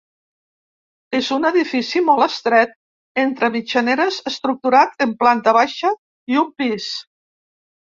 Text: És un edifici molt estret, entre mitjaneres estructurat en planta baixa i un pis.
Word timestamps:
És 1.17 1.27
un 1.35 1.43
edifici 1.49 2.01
molt 2.07 2.25
estret, 2.27 2.73
entre 3.25 3.51
mitjaneres 3.57 4.19
estructurat 4.33 5.07
en 5.09 5.15
planta 5.23 5.57
baixa 5.61 5.95
i 6.35 6.43
un 6.47 6.53
pis. 6.65 6.91